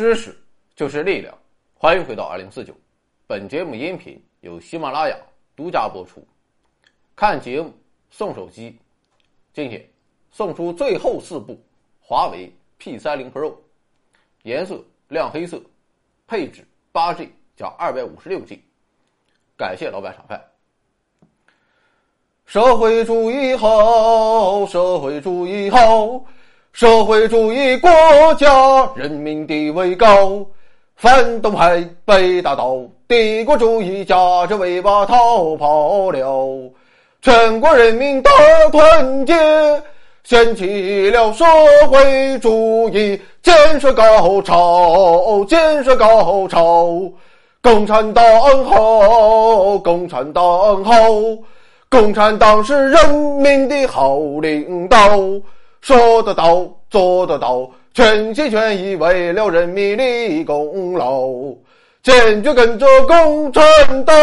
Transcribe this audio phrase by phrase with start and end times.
[0.00, 0.34] 知识
[0.74, 1.36] 就是力量。
[1.74, 2.74] 欢迎回到二零四九。
[3.26, 5.14] 本节目音频由喜马拉雅
[5.54, 6.26] 独家播出。
[7.14, 7.70] 看节目
[8.08, 8.78] 送手机，
[9.52, 9.86] 今天
[10.30, 11.60] 送出最后四部
[12.00, 13.54] 华为 P 三零 Pro，
[14.42, 15.60] 颜色亮黑色，
[16.26, 18.64] 配置八 G 加二百五十六 G。
[19.54, 20.42] 感谢老板赏饭。
[22.46, 26.24] 社会主义好，社会主义好。
[26.72, 27.90] 社会主义国
[28.38, 30.46] 家人民地位高，
[30.96, 36.48] 反动派被打倒，帝国主义夹着尾巴逃跑了。
[37.20, 38.30] 全国人民大
[38.70, 39.34] 团结，
[40.22, 41.44] 掀起了社
[41.90, 46.88] 会主义建设高潮，建设高潮。
[47.62, 48.24] 共产党
[48.64, 50.94] 好，共产党好，
[51.90, 54.98] 共产党是人民的好领导。
[55.80, 61.28] 说得到，做得到，全心全意为了人民立功劳，
[62.02, 64.14] 坚决跟着共产党，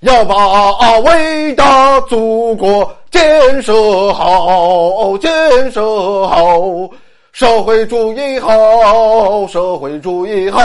[0.00, 6.90] 要把伟大祖国建设好，建设好，
[7.30, 10.60] 社会主义好，社会主义好，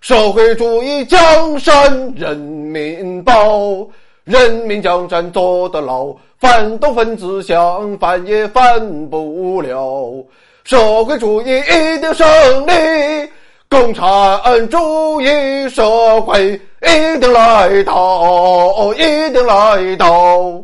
[0.00, 3.86] 社会主义江山人民保，
[4.24, 6.14] 人民江山做得牢。
[6.38, 10.24] 反动分子想反也反不了，
[10.62, 12.26] 社会主义一定胜
[12.64, 13.28] 利，
[13.68, 20.62] 共产主义社会一定来到，一定来到。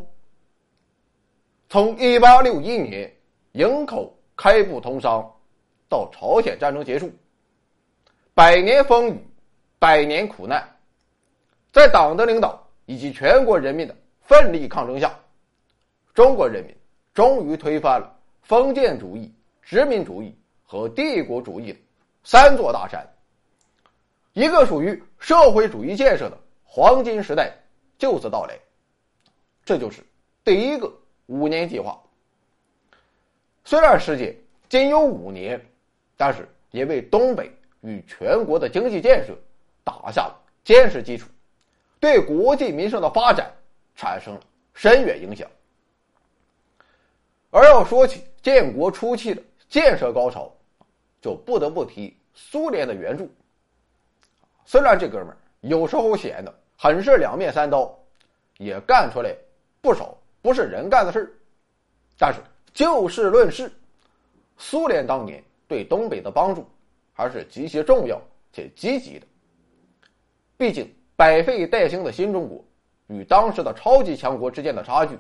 [1.69, 3.13] 从一八六一年
[3.53, 5.29] 营口开埠通商，
[5.89, 7.11] 到朝鲜战争结束，
[8.33, 9.19] 百年风雨，
[9.81, 10.63] 百年苦难，
[11.73, 15.13] 在党的领导以及全国人民的奋力抗争下。
[16.15, 16.75] 中国人民
[17.13, 20.33] 终于推翻了封建主义、殖民主义
[20.65, 21.79] 和帝国主义的
[22.23, 23.05] 三座大山，
[24.33, 27.53] 一个属于社会主义建设的黄金时代
[27.99, 28.57] 就此到来。
[29.65, 30.03] 这就是
[30.45, 30.93] 第一个
[31.27, 32.01] 五年计划。
[33.65, 34.37] 虽然时间
[34.69, 35.61] 仅有五年，
[36.17, 39.37] 但是也为东北与全国的经济建设
[39.83, 41.29] 打下了坚实基础，
[41.99, 43.53] 对国计民生的发展
[43.97, 44.41] 产生了
[44.75, 45.51] 深远影响。
[47.55, 50.53] 而要说起建国初期的建设高潮，
[51.23, 53.31] 就不得不提苏联的援助。
[54.65, 57.97] 虽然这哥们儿有时候显得很是两面三刀，
[58.59, 59.33] 也干出来
[59.81, 61.31] 不少不是人干的事儿，
[62.19, 62.41] 但是
[62.73, 63.71] 就事论事，
[64.59, 66.67] 苏联当年对东北的帮助
[67.13, 68.21] 还是极其重要
[68.53, 69.27] 且积极的。
[70.57, 72.65] 毕竟百废待兴的新中国
[73.07, 75.17] 与当时的超级强国之间的差距，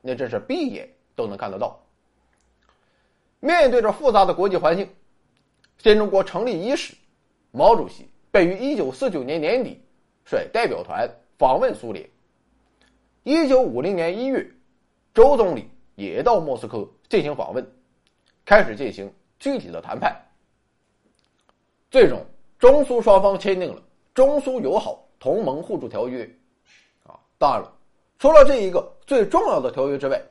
[0.00, 0.88] 那真是闭眼。
[1.14, 1.78] 都能看得到。
[3.40, 4.88] 面对着复杂的国际环境，
[5.78, 6.94] 新中国成立伊始，
[7.50, 9.80] 毛主席便于一九四九年年底
[10.24, 12.08] 率代表团访问苏联。
[13.24, 14.48] 一九五零年一月，
[15.12, 17.66] 周总理也到莫斯科进行访问，
[18.44, 20.16] 开始进行具体的谈判。
[21.90, 22.24] 最终，
[22.58, 23.80] 中苏双方签订了
[24.14, 26.24] 《中苏友好同盟互助条约》。
[27.10, 27.72] 啊，当然了，
[28.18, 30.22] 除了这一个最重要的条约之外。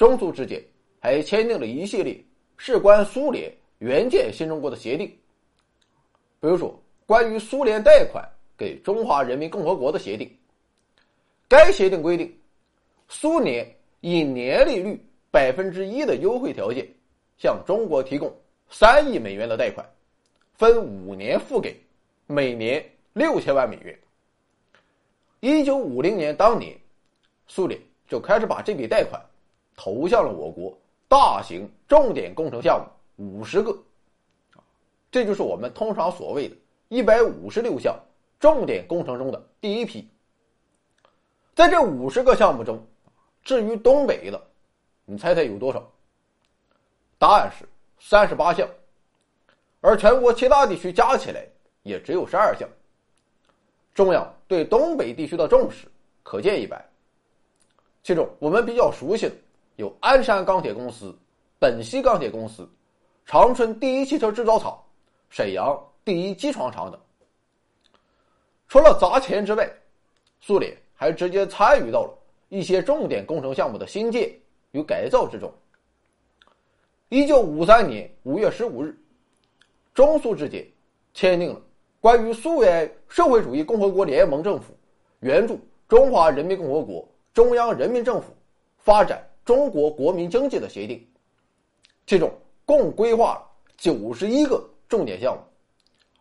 [0.00, 0.58] 中苏之间
[0.98, 2.18] 还签订了一系列
[2.56, 5.06] 事关苏联援建新中国的协定，
[6.40, 10.34] 比如说关于苏联贷款给中华人民共和国的协定。
[11.46, 12.34] 该协定规定，
[13.10, 14.98] 苏联以年利率
[15.30, 16.88] 百分之一的优惠条件，
[17.36, 18.34] 向中国提供
[18.70, 19.86] 三亿美元的贷款，
[20.54, 21.78] 分五年付给，
[22.26, 22.82] 每年
[23.12, 23.94] 六千万美元。
[25.40, 26.74] 一九五零年当年，
[27.46, 27.78] 苏联
[28.08, 29.22] 就开始把这笔贷款。
[29.82, 30.76] 投向了我国
[31.08, 32.86] 大型重点工程项
[33.16, 33.74] 目五十个，
[35.10, 36.56] 这就是我们通常所谓的
[36.88, 37.98] 一百五十六项
[38.38, 40.06] 重点工程中的第一批。
[41.54, 42.86] 在这五十个项目中，
[43.42, 44.38] 至于东北的，
[45.06, 45.90] 你猜猜有多少？
[47.16, 47.66] 答案是
[47.98, 48.68] 三十八项，
[49.80, 51.42] 而全国其他地区加起来
[51.84, 52.68] 也只有十二项。
[53.94, 55.88] 中央对东北地区的重视
[56.22, 56.84] 可见一斑。
[58.02, 59.34] 其中我们比较熟悉的。
[59.80, 61.16] 有鞍山钢铁公司、
[61.58, 62.68] 本溪钢铁公司、
[63.24, 64.78] 长春第一汽车制造厂、
[65.30, 65.74] 沈阳
[66.04, 67.00] 第一机床厂等。
[68.68, 69.68] 除了砸钱之外，
[70.38, 72.14] 苏联还直接参与到了
[72.50, 74.30] 一些重点工程项目的新建
[74.72, 75.50] 与改造之中。
[77.08, 78.94] 一九五三年五月十五日，
[79.94, 80.62] 中苏之间
[81.14, 81.60] 签订了
[82.00, 84.76] 关于苏维埃社会主义共和国联盟政府
[85.20, 88.28] 援助中华人民共和国中央人民政府
[88.76, 89.26] 发展。
[89.50, 91.04] 中国国民经济的协定，
[92.06, 92.32] 其中
[92.64, 95.42] 共规划了九十一个重点项目，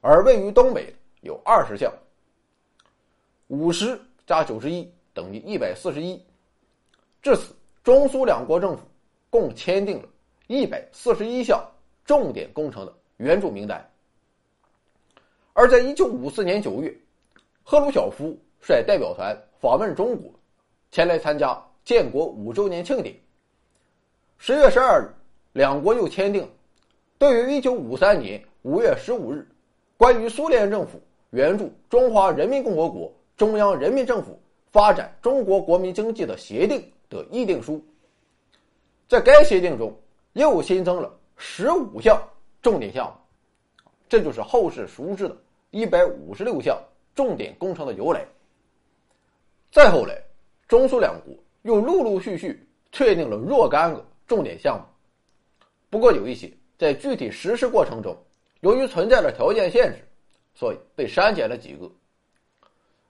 [0.01, 0.91] 而位于东北
[1.21, 1.93] 有二十项。
[3.45, 6.19] 五十加九十一等于一百四十一。
[7.21, 7.53] 至此，
[7.83, 8.81] 中苏两国政府
[9.29, 10.09] 共签订了
[10.47, 11.63] 一百四十一项
[12.03, 13.87] 重点工程的援助名单。
[15.53, 16.91] 而在一九五四年九月，
[17.61, 20.33] 赫鲁晓夫率代表团访问中国，
[20.89, 23.15] 前来参加建国五周年庆典。
[24.38, 25.09] 十月十二日，
[25.53, 26.47] 两国又签订
[27.18, 29.50] 对于一九五三年五月十五日
[29.97, 31.01] 关于苏联政府
[31.31, 34.39] 援助中华人民共和国中央人民政府
[34.71, 37.83] 发展中国国民经济的协定的议定书。
[39.07, 39.92] 在该协定中，
[40.33, 42.21] 又新增了十五项
[42.62, 45.35] 重点项目，这就是后世熟知的
[45.71, 46.80] 一百五十六项
[47.15, 48.27] 重点工程的由来。
[49.71, 50.21] 再后来，
[50.68, 51.33] 中苏两国
[51.69, 54.04] 又陆陆续续确定了若干个。
[54.25, 54.86] 重点项目，
[55.89, 58.16] 不过有一些在具体实施过程中，
[58.60, 60.07] 由于存在了条件限制，
[60.54, 61.89] 所以被删减了几个。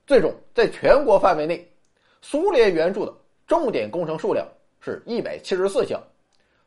[0.07, 1.69] 最终，在全国范围内，
[2.21, 3.13] 苏联援助的
[3.45, 4.47] 重点工程数量
[4.79, 6.01] 是一百七十四项，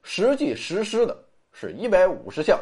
[0.03, 1.17] 实际实施的
[1.51, 2.61] 是一百五十项，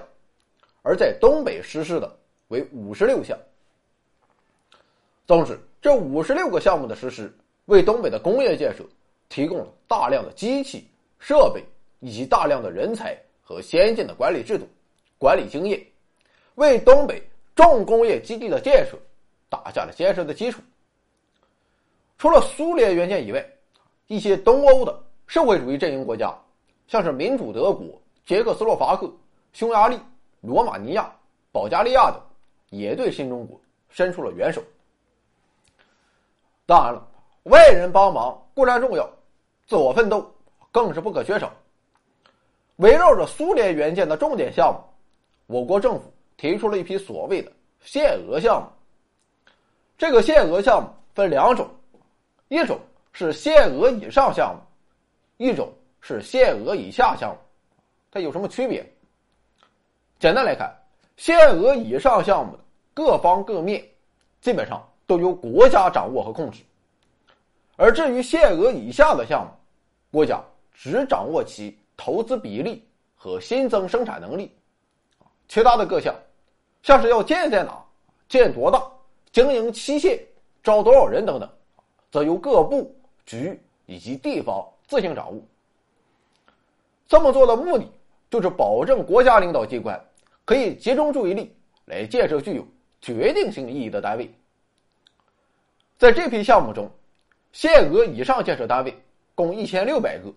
[0.83, 2.17] 而在东北实施的
[2.49, 3.37] 为五十六项。
[5.27, 8.85] 总之，这五十六个项目的实施，为东北的工业建设
[9.31, 10.87] 提供了大量的机器
[11.19, 11.65] 设备。
[12.03, 14.67] 以及大量的人才和先进的管理制度、
[15.19, 15.79] 管理经验，
[16.55, 17.23] 为东北
[17.55, 18.97] 重工业基地的建设
[19.51, 20.63] 打下了坚实的基础。
[22.17, 23.47] 除了苏联援建以外，
[24.07, 26.35] 一些东欧的社会主义阵营国家，
[26.89, 29.13] 像是民主德国、捷克斯洛伐克、
[29.53, 30.01] 匈牙利、
[30.41, 31.15] 罗马尼亚、
[31.53, 32.19] 保加利亚等，
[32.71, 33.61] 也对新中国
[33.91, 34.63] 伸出了援手。
[36.65, 37.07] 当然了，
[37.43, 39.07] 外人帮忙固然重要，
[39.71, 40.29] 自我奋斗
[40.73, 41.49] 更是不可缺少。
[42.79, 48.69] 围绕着苏联援建的重点项目，我国政府提出了一批所谓的限额项目。
[49.97, 51.71] 这个限额项目分两种，
[52.49, 52.81] 一种
[53.13, 54.61] 是限额以上项目，
[55.37, 57.37] 一种是限额以下项目。
[58.11, 58.85] 它有什么区别？
[60.19, 60.69] 简单来看，
[61.17, 63.81] 限额以上项目的各方各面
[64.41, 66.61] 基本上都由国家掌握和控制，
[67.77, 69.53] 而至于限额以下的项目，
[70.11, 70.43] 国家
[70.73, 71.77] 只掌握其。
[72.03, 72.83] 投资比例
[73.15, 74.51] 和新增生产能力，
[75.49, 76.15] 其他的各项，
[76.83, 77.79] 像是要建在哪、
[78.27, 78.83] 建多大、
[79.33, 80.19] 经营期限、
[80.63, 81.47] 招多少人等等，
[82.11, 85.43] 则由各部局以及地方自行掌握。
[87.07, 87.85] 这么做的目的，
[88.31, 90.03] 就是保证国家领导机关
[90.47, 91.55] 可以集中注意力
[91.85, 92.67] 来建设具有
[93.03, 94.33] 决定性意义的单位。
[95.99, 96.91] 在这批项目中，
[97.53, 99.03] 限额以上建设单位
[99.35, 100.33] 共一千六百个，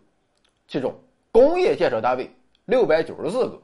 [0.67, 0.93] 其中。
[1.31, 2.31] 工业建设单位
[2.65, 3.59] 六百九十四个，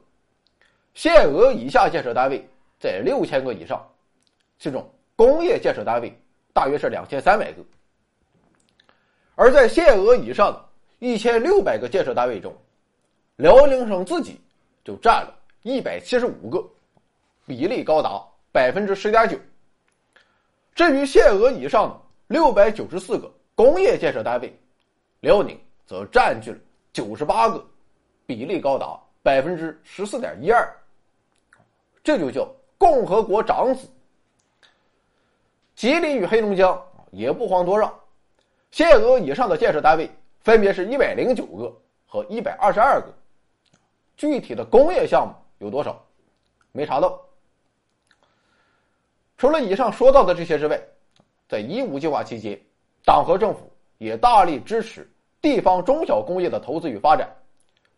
[0.92, 2.44] 限额以下建设单位
[2.80, 3.80] 在六千个以上，
[4.58, 4.84] 其中
[5.14, 6.12] 工业建设单位
[6.52, 7.62] 大约是两千三百个。
[9.36, 10.68] 而在限额以上的
[10.98, 12.52] 一千六百个建设单位中，
[13.36, 14.40] 辽宁省自己
[14.82, 15.32] 就占了
[15.62, 16.68] 一百七十五个，
[17.46, 18.20] 比例高达
[18.50, 19.38] 百分之十点九。
[20.74, 24.52] 至于限额以上的六百九十四个工业建设单位，
[25.20, 26.58] 辽宁则占据了。
[26.92, 27.64] 九十八个，
[28.26, 30.68] 比例高达百分之十四点一二，
[32.02, 33.88] 这就叫共和国长子。
[35.76, 37.94] 吉林与黑龙江也不遑多让，
[38.72, 40.10] 限额以上的建设单位
[40.40, 41.72] 分别是一百零九个
[42.06, 43.06] 和一百二十二个，
[44.16, 46.04] 具体的工业项目有多少，
[46.72, 47.22] 没查到。
[49.38, 50.78] 除了以上说到的这些之外，
[51.48, 52.60] 在“一五”计划期间，
[53.04, 53.69] 党和政府
[54.00, 55.08] 也大力支持。
[55.42, 57.30] 地方中小工业的投资与发展，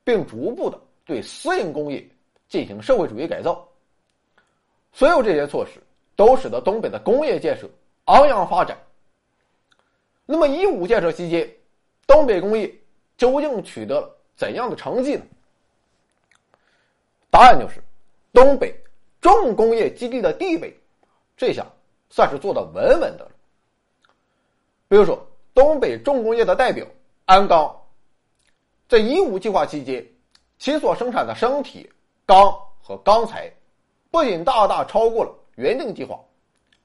[0.05, 2.05] 并逐步的对私营工业
[2.49, 3.67] 进行社会主义改造。
[4.93, 5.81] 所有这些措施
[6.15, 7.69] 都使得东北的工业建设
[8.05, 8.77] 昂扬发展。
[10.27, 11.49] 那么，一五建设期间，
[12.07, 12.73] 东北工业
[13.17, 15.23] 究竟取得了怎样的成绩呢？
[17.29, 17.83] 答案就是，
[18.33, 18.73] 东北
[19.21, 20.73] 重工业基地的地位，
[21.37, 21.67] 这下
[22.09, 23.31] 算是做的稳稳的了。
[24.87, 26.87] 比如说，东北重工业的代表。
[27.27, 27.75] 鞍钢，
[28.89, 30.05] 在一五计划期间，
[30.59, 31.89] 其所生产的生铁、
[32.27, 33.51] 钢和钢材，
[34.11, 36.19] 不仅大大超过了原定计划，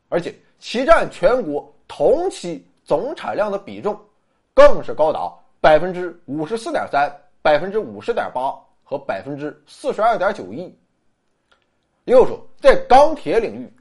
[0.10, 4.00] 而且其占全国同期总产量的比重，
[4.54, 10.74] 更是高达百分之五十四点三、百分之五十点八和百分之四十二点九一。
[12.06, 13.74] 又说，在钢铁领域，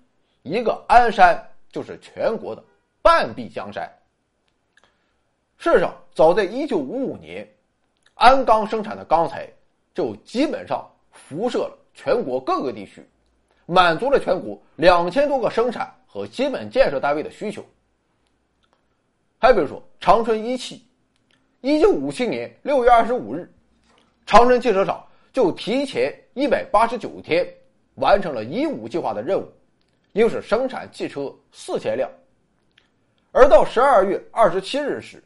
[0.43, 1.41] 一个鞍山
[1.71, 2.65] 就是全国的
[3.03, 3.89] 半壁江山。
[5.59, 7.49] 事实上，早在一九五五年，
[8.15, 9.49] 鞍钢生产的钢材
[9.95, 13.05] 就基本上辐射了全国各个地区，
[13.65, 17.65] 满足了全国两千多个生产和基本建设单位的需求。
[19.39, 20.87] 还比如说长春一汽，
[21.63, 23.51] 一九五七年六月二十五日，
[24.25, 27.47] 长春汽车厂就提前一百八十九天
[27.95, 29.51] 完成了一五计划的任务，
[30.13, 32.11] 应是生产汽车四千辆。
[33.33, 35.23] 而到十二月二十七日时，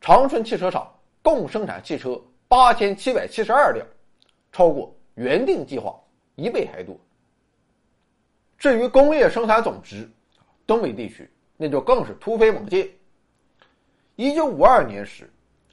[0.00, 3.86] 长春汽车厂共生产汽车八千七百七十二辆，
[4.52, 5.98] 超过原定计划
[6.36, 6.98] 一倍还多。
[8.58, 10.08] 至于工业生产总值，
[10.66, 12.90] 东北地区那就更是突飞猛进。
[14.14, 15.30] 一九五二年时，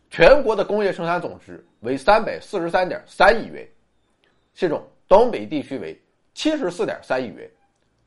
[0.10, 3.68] 全国的工业生产总值为三百四十三点三亿元，
[4.54, 6.00] 其中东北地区为
[6.34, 7.50] 七十四点三亿元，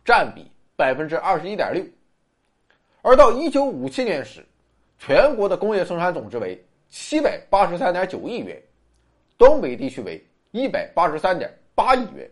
[0.04, 1.85] 占比百分之二十一点六。
[3.02, 4.44] 而到一九五七年时，
[4.99, 8.61] 全国的工业生产总值为七百八十三点九亿元，
[9.37, 12.31] 东北地区为一百八十三点八亿元，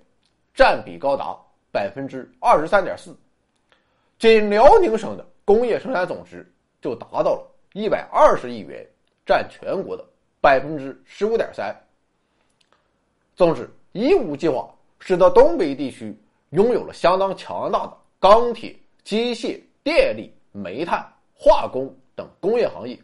[0.54, 1.36] 占比高达
[1.70, 3.16] 百分之二十三点四。
[4.18, 7.50] 仅辽宁省的工业生产总值就达到了。
[7.74, 8.86] 一百二十亿元，
[9.26, 10.04] 占全国的
[10.40, 11.74] 百分之十五点三。
[13.34, 16.16] 总之，一五计划使得东北地区
[16.50, 21.04] 拥有了相当强大的钢铁、机械、电力、煤炭、
[21.34, 22.98] 化工等工业行业。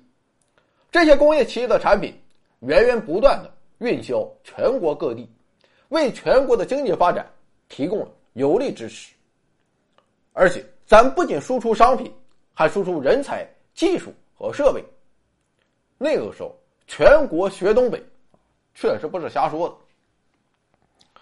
[0.90, 2.14] 这些工业企业的产品
[2.60, 5.28] 源源不断的运销全国各地，
[5.88, 7.28] 为全国的经济发展
[7.68, 9.14] 提供了有力支持。
[10.32, 12.12] 而且，咱不仅输出商品，
[12.54, 14.12] 还输出人才、技术。
[14.42, 14.82] 和设备，
[15.98, 18.02] 那个时候全国学东北，
[18.74, 21.20] 确实不是瞎说的。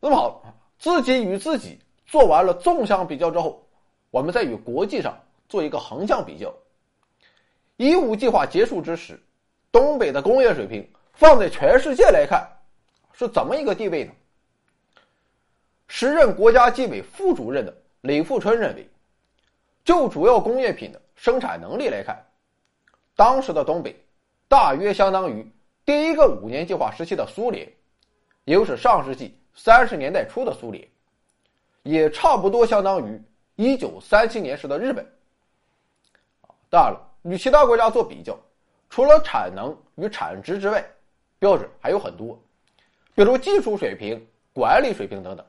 [0.00, 0.42] 那么好，
[0.76, 3.64] 自己与自己做完了纵向比较之后，
[4.10, 5.16] 我们再与国际上
[5.48, 6.52] 做一个横向比较。
[7.76, 9.20] 一五计划结束之时，
[9.70, 12.48] 东北的工业水平放在全世界来看，
[13.12, 14.12] 是怎么一个地位呢？
[15.86, 18.88] 时任国家纪委副主任的李富春认为，
[19.84, 21.00] 就主要工业品的。
[21.16, 22.26] 生产能力来看，
[23.14, 23.94] 当时的东北
[24.48, 25.48] 大约相当于
[25.84, 27.72] 第一个五年计划时期的苏联，
[28.44, 30.86] 也就是上世纪三十年代初的苏联，
[31.84, 33.22] 也差不多相当于
[33.54, 35.06] 一九三七年时的日本。
[36.68, 38.38] 当然了，与其他国家做比较，
[38.88, 40.84] 除了产能与产值之外，
[41.38, 42.38] 标准还有很多，
[43.14, 45.44] 比如技术水平、管理水平等等。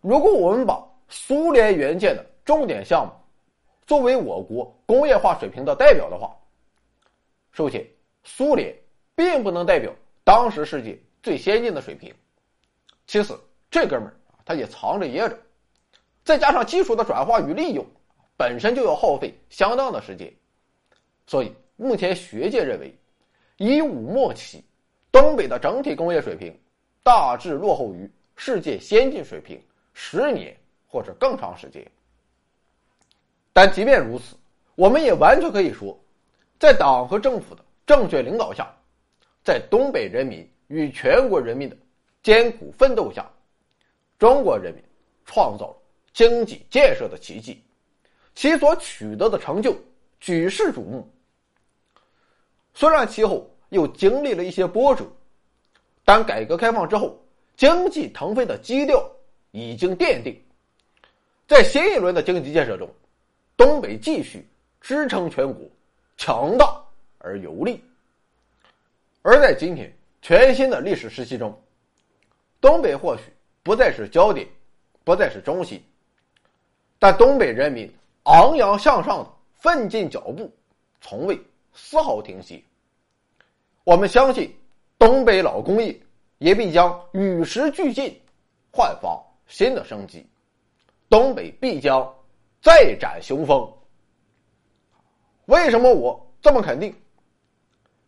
[0.00, 3.12] 如果我们把苏联援建的重点项目，
[3.86, 6.34] 作为我国工业化水平的代表的话，
[7.52, 7.86] 首先，
[8.24, 8.74] 苏联
[9.14, 9.92] 并不能代表
[10.24, 12.12] 当时世界最先进的水平；
[13.06, 13.38] 其次，
[13.70, 14.14] 这哥们儿
[14.44, 15.38] 他也藏着掖着，
[16.24, 17.84] 再加上技术的转化与利用，
[18.36, 20.32] 本身就要耗费相当的时间，
[21.28, 22.92] 所以目前学界认为，
[23.58, 24.64] 一五末期，
[25.12, 26.58] 东北的整体工业水平
[27.02, 30.56] 大致落后于世界先进水平十年
[30.86, 31.86] 或者更长时间。
[33.52, 34.36] 但即便如此，
[34.74, 35.94] 我们也完全可以说，
[36.58, 38.74] 在党和政府的正确领导下，
[39.44, 41.76] 在东北人民与全国人民的
[42.22, 43.30] 艰苦奋斗下，
[44.18, 44.82] 中国人民
[45.26, 45.76] 创造了
[46.14, 47.62] 经济建设的奇迹，
[48.34, 49.76] 其所取得的成就
[50.20, 51.06] 举世瞩目。
[52.78, 55.04] 虽然其后又经历了一些波折，
[56.04, 57.20] 但改革开放之后，
[57.56, 59.04] 经济腾飞的基调
[59.50, 60.40] 已经奠定，
[61.48, 62.88] 在新一轮的经济建设中。
[63.56, 64.46] 东北继续
[64.80, 65.68] 支撑全国，
[66.16, 66.80] 强大
[67.18, 67.82] 而有力。
[69.22, 69.92] 而在今天
[70.22, 71.60] 全新的历史时期中，
[72.60, 73.24] 东北或许
[73.64, 74.46] 不再是焦点，
[75.02, 75.82] 不再是中心，
[77.00, 77.92] 但东北人民
[78.26, 80.48] 昂扬向上的奋进脚步，
[81.00, 81.36] 从未
[81.74, 82.62] 丝毫停歇。
[83.88, 84.54] 我们相信，
[84.98, 85.98] 东北老工业
[86.36, 88.20] 也必将与时俱进，
[88.70, 90.26] 焕发新的生机。
[91.08, 92.14] 东北必将。
[92.60, 93.66] 再展雄风。
[95.46, 96.94] 为什么我这么肯定？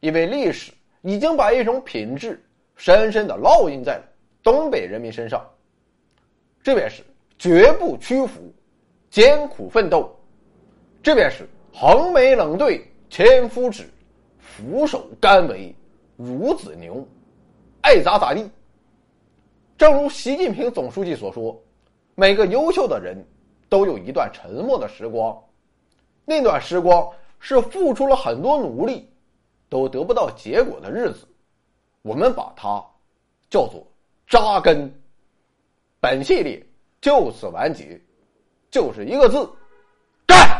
[0.00, 0.70] 因为历史
[1.00, 2.44] 已经把一种品质
[2.76, 4.04] 深深的烙印在了
[4.42, 5.48] 东北人民身上。
[6.62, 7.02] 这便是
[7.38, 8.52] 绝不屈服、
[9.08, 10.14] 艰苦奋斗；
[11.02, 13.88] 这便是横眉冷对千夫指，
[14.40, 15.74] 俯首甘为
[16.18, 17.06] 孺子牛，
[17.82, 18.48] 爱咋咋地。
[19.78, 21.58] 正如习近平总书记所说
[22.14, 23.16] ：“每个优秀的人。”
[23.70, 25.40] 都有一段沉默的时光，
[26.24, 29.08] 那段时光是付出了很多努力，
[29.68, 31.24] 都得不到结果的日子，
[32.02, 32.84] 我们把它
[33.48, 33.86] 叫做
[34.26, 34.92] 扎根。
[36.00, 36.60] 本系列
[37.00, 38.00] 就此完结，
[38.72, 39.48] 就是一个字：
[40.26, 40.59] 干。